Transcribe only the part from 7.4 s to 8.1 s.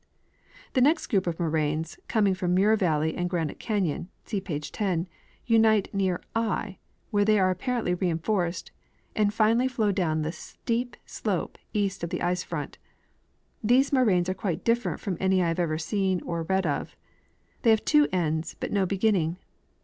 ap parently